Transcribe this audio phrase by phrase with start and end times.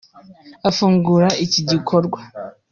[0.69, 2.19] afungura iki gikorwa